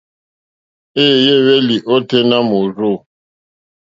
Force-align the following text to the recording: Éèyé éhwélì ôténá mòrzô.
Éèyé 1.03 1.33
éhwélì 1.39 1.75
ôténá 1.93 2.37
mòrzô. 2.49 2.91